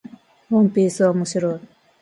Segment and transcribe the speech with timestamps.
[0.49, 1.61] ワンピースは面白い